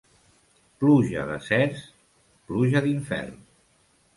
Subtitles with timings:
[0.83, 1.83] Pluja de cerç,
[2.49, 3.37] pluja d'infern.